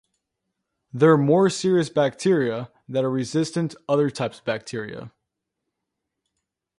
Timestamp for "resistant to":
3.11-3.79